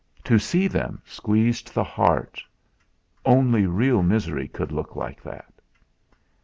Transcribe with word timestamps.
To 0.23 0.39
see 0.39 0.67
them 0.67 0.99
squeezed 1.05 1.75
the 1.75 1.83
heart 1.83 2.43
only 3.23 3.67
real 3.67 4.01
misery 4.01 4.47
could 4.47 4.71
look 4.71 4.95
like 4.95 5.21
that. 5.21 5.53